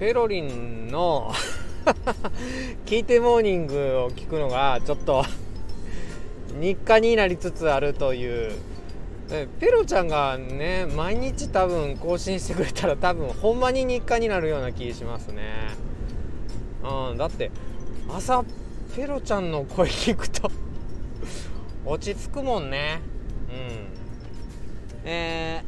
[0.00, 1.30] ペロリンの
[2.86, 5.26] 聞いてモーニングを聞くのがちょっと
[6.58, 8.52] 日課になりつつあるという。
[9.60, 15.42] ペロちゃんがね毎日多分更新してくれたら多分ほんまに日課になるような気しますね。
[16.82, 17.50] うんだって
[18.08, 18.42] 朝
[18.96, 20.50] ペロちゃんの声聞くと
[21.84, 23.02] 落ち着くもんね。
[23.50, 25.04] うん。
[25.04, 25.62] え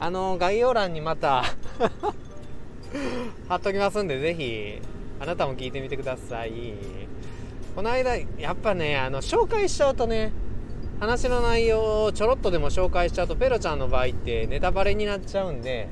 [0.00, 1.44] ー、あの概要欄にまた
[3.48, 4.80] 貼っときますんでぜひ
[5.20, 6.52] あなたも聞いてみてください。
[7.74, 10.32] この間やっぱねあの紹介しちゃうとね
[11.00, 15.88] 話の内容をちょろっとでも紹介しちゃうとペロちゃんの場合ってネタバレになっちゃうんで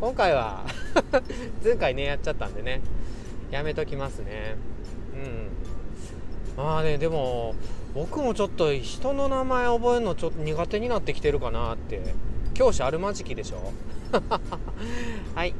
[0.00, 0.64] 今回は
[1.62, 2.80] 前回ねやっちゃったんでね
[3.50, 4.56] やめときますね。
[6.56, 6.64] うん。
[6.64, 7.54] まあねでも
[7.94, 12.00] 僕もちょっと人の名前覚えるのちょっと苦手になってきてるかなって。
[12.54, 13.70] 教師あるまじきでしょ？
[15.36, 15.52] はい。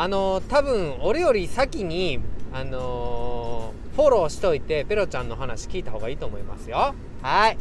[0.00, 2.20] あの多分俺より先に
[2.54, 6.94] あのー、フォローしといてペロちゃんの話聞いた方がいいと思いますよ。
[7.20, 7.58] はい。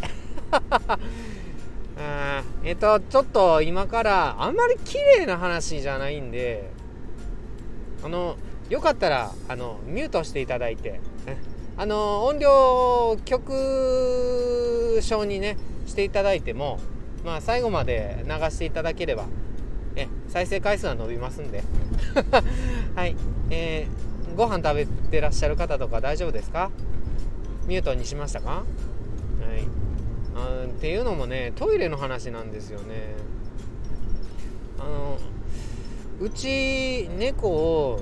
[2.63, 6.69] えっとちょっと今からあんまり綺麗な話じゃないんで
[8.05, 8.37] あの
[8.69, 11.01] よかったらあのミュートしていただいて
[11.75, 16.79] あの音量曲調にねしていただいても
[17.25, 19.25] まあ最後まで流していただければ
[19.99, 21.63] え再生回数は伸びますんで。
[22.95, 23.15] はい。
[23.49, 26.71] えー、ご飯食べてらっしゃる方とか大丈夫ですか？
[27.67, 28.49] ミュートにしましたか？
[28.49, 28.63] はい。
[30.35, 33.15] あっていうのもねトイレの話なんですよね。
[34.79, 35.17] あの
[36.21, 37.99] うち猫を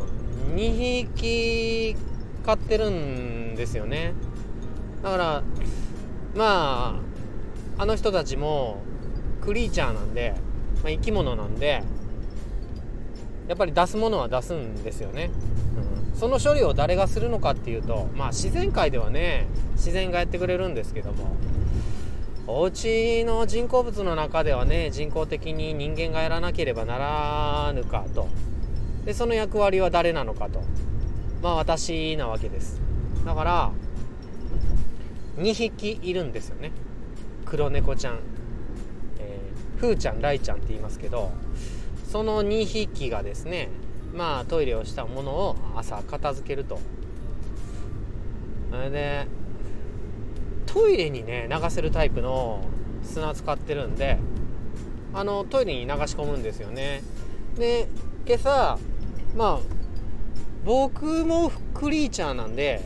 [0.55, 1.95] 2匹
[2.45, 4.13] 飼ってるんですよね。
[5.03, 5.43] だから
[6.35, 6.99] ま
[7.77, 8.81] ああの人たちも
[9.41, 10.35] クリーチャーなんで
[10.87, 11.83] まあ、生き物なんで
[13.49, 15.29] やっぱり出すものは出すんですよね、
[16.13, 21.35] うん、その処理を誰がするのかっていうとまあ自然界ではね自然がやってくれるんですけども
[22.47, 28.29] お家の人工物の中ではね人工的に人間がやらなければならぬかと。
[29.03, 30.61] でその役割は誰なのかと。
[31.43, 32.79] まあ私なわけです。
[33.25, 33.71] だから
[35.35, 36.71] 2匹いるんですよね。
[37.43, 38.36] 黒猫ちゃん。
[39.77, 41.31] ふーちゃんらいちゃんって言いますけど
[42.09, 43.69] その2匹がですね
[44.13, 46.79] まあトイレをしたものを朝片付けると。
[48.69, 49.27] それで
[50.65, 52.65] トイレにね流せるタイプの
[53.01, 54.19] 砂使ってるんで
[55.13, 57.01] あのトイレに流し込むんですよね。
[57.57, 57.87] で
[58.25, 58.77] 今朝
[59.35, 59.59] まあ
[60.65, 62.81] 僕もクリーチャーなんで、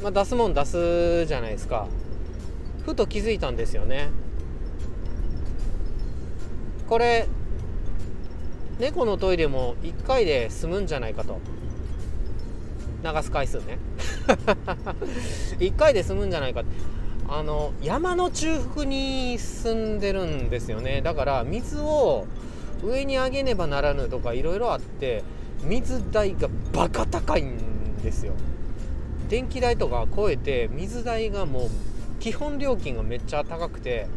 [0.00, 1.88] まあ、出すもん出すじゃないですか。
[2.86, 4.10] ふと気づいたんですよね。
[6.90, 7.28] これ
[8.80, 11.38] 猫のトイレも1回で済むんじゃないかと。
[13.04, 13.78] 流す回数ね。
[15.60, 16.64] 1回で済むんじゃないか。
[17.28, 21.00] あの山の中腹に住んでるんですよね。
[21.00, 22.26] だから水を
[22.82, 25.22] 上に上げねばならぬとかいろいろあって
[25.62, 28.32] 水代がバカ高いんですよ。
[29.28, 31.68] 電気代とか超えて水代がもう
[32.18, 34.08] 基本料金がめっちゃ高くて。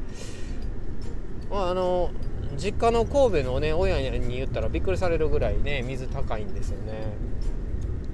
[1.52, 2.10] あの
[2.58, 7.14] 実家の神戸のね親に言ったらびっくりされるぐらいね水高いんですよね。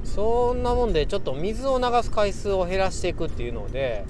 [0.03, 4.05] そんなもんでちょっと水を流す回数を減らしていくっていうので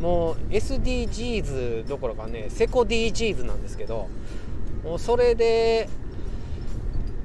[0.00, 4.08] もう SDGs どころかねセコ DGs なんですけど
[4.84, 5.88] もうそれで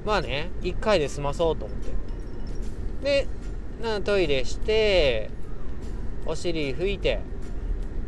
[0.05, 1.91] まあね1回で済まそうと思って。
[3.03, 3.27] で
[4.05, 5.29] トイレして
[6.25, 7.19] お尻拭いて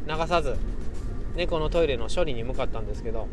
[0.08, 0.56] 流さず
[1.36, 3.28] 猫のトイレの処理に向かったんですけど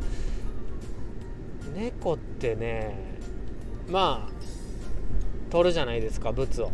[1.74, 3.18] 猫ってね
[3.90, 6.70] まあ取るじゃないですか物を。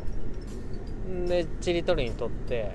[1.26, 2.72] でちり取りに取って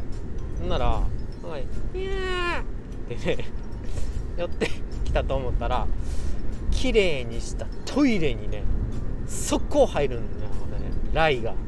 [0.59, 0.85] ほんなら
[1.43, 1.59] 「は
[1.93, 3.45] いいやってね
[4.37, 4.67] 寄って
[5.05, 5.87] きたと思ったら
[6.71, 8.63] 綺麗にしたトイレにね
[9.27, 10.53] 速攻入るんだよね
[11.13, 11.51] ライが。
[11.51, 11.59] もう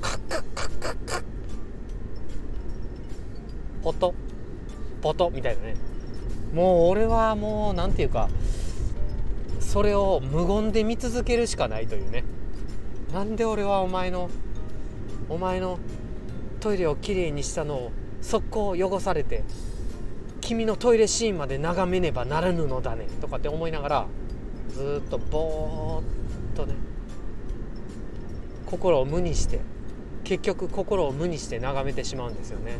[0.00, 1.22] カッカッカッカッカッ。
[3.82, 4.14] ポト
[5.00, 5.89] ポトみたいなね。
[6.52, 8.28] もう俺はもう何て言うか
[9.60, 12.24] それを無言で見続けるしかないというね
[13.12, 14.30] なんで俺はお前の
[15.28, 15.78] お前の
[16.58, 19.44] トイレをきれいにしたのを速攻汚されて
[20.40, 24.06] 君のトイレシーンまで眺めねばならぬのだねとかって思いながら
[24.70, 26.02] ずっとぼーっ
[26.56, 26.74] とね
[28.66, 29.60] 心を無にして
[30.24, 32.74] 結局心を無にして眺めてしまうんですよね。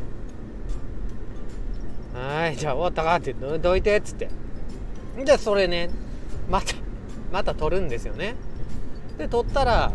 [2.14, 4.28] はいじゃあ終わったかってどいてっつって。
[5.24, 5.90] じゃあそれね
[6.48, 6.74] また
[7.32, 8.34] また取るんですよね。
[9.18, 9.92] で取ったら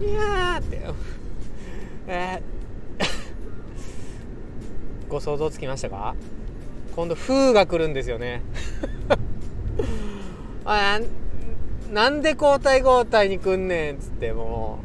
[0.00, 0.80] いやーって
[2.08, 3.06] えー
[5.08, 6.14] ご想像つきましたか？
[6.96, 8.42] 今度風が来るんですよね。
[10.64, 11.00] あ
[11.92, 14.78] なんで交代交代に来んねんっつっても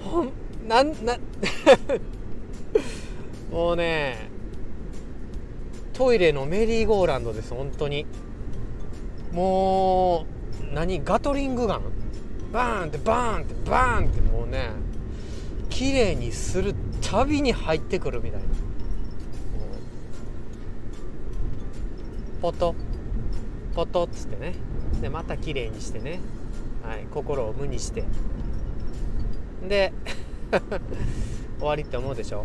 [0.00, 0.32] うほん
[0.66, 1.18] なんな
[3.52, 4.30] もうね
[5.94, 8.04] トイレのメリーゴーランドです本当に。
[9.32, 10.26] も
[10.70, 11.82] う何ガトリングガン？
[12.52, 14.70] バーンってバーンってバーンってもうね
[15.70, 18.46] 綺麗にするたびに入ってくるみたいな。
[22.42, 22.74] ポト
[23.74, 24.54] ポトっつってね。
[25.00, 26.20] でまた綺麗にしてね、
[26.82, 28.04] はい、心を無にして。
[29.68, 29.92] で
[31.58, 32.44] 終わりって思うでしょ、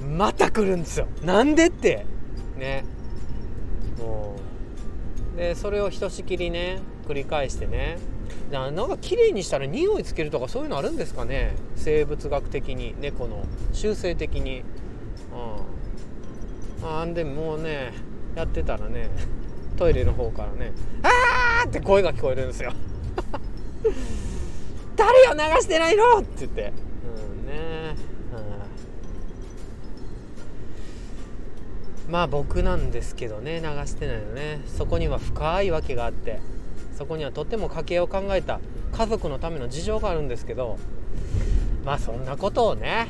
[0.00, 1.08] また来るんですよ。
[1.22, 2.06] なんでって。
[2.56, 2.84] ね。
[3.98, 4.36] も
[5.34, 5.36] う。
[5.36, 7.98] でそれをひとしきりね繰り返してね。
[8.50, 11.54] なんか綺麗にしたら匂いつけるとかそういうのあるんですかね。
[11.76, 12.94] 生物学的に。
[13.00, 14.62] 猫の習性的に。
[16.80, 16.86] うん。
[16.86, 17.92] あんでもうね
[18.36, 19.10] やってたらね
[19.76, 20.72] トイレの方からね
[21.02, 22.72] 「あー!」って声が聞こえるんですよ。
[24.96, 26.72] 誰を流してないのって言って、
[27.42, 27.94] うんね、
[32.08, 34.60] まあ僕なんですけどね流してないのね。
[34.66, 36.40] そこには深いわけがあって
[36.96, 38.60] そこにはとっても家計を考えた
[38.92, 40.78] 家族のための事情があるんですけど
[41.84, 43.08] まあそんなことをね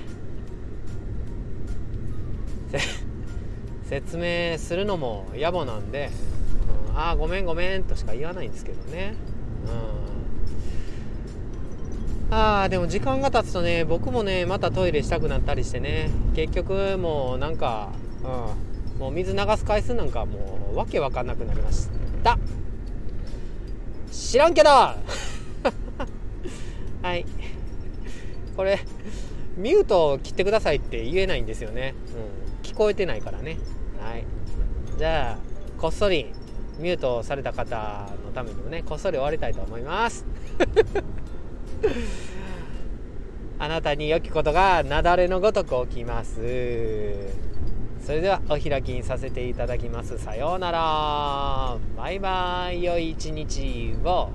[3.88, 6.10] 説明するのも野暮なんで、
[6.90, 9.14] うん、ああごめんごめんとしか言わないんですけどね、
[12.28, 17.88] うん、ああでも時間が経つとね僕もねまたトイレしたくなったりしてね結局もうなんか、
[18.22, 21.88] うん、もう水流す回数なんかもうわけわかんなくなりまし
[22.22, 22.38] た。
[24.10, 24.70] 知らんけど。
[24.70, 24.96] は
[27.14, 27.24] い。
[28.56, 28.80] これ
[29.56, 31.94] ミュートを切ってくださいって言えないんですよね、
[32.62, 33.56] うん、聞こえてないからね。
[34.00, 34.24] はい。
[34.98, 35.38] じゃあ
[35.80, 36.32] こっそり
[36.78, 40.24] ミュートされた方のためにもねこっそり終わりたいと思います。
[43.60, 47.47] あなたに良きことが雪崩のごとく起きます。
[48.08, 50.16] それではお開きにさせていただきます。
[50.16, 51.76] さようなら。
[51.94, 52.82] バイバイ。
[52.82, 54.30] 良い一日を。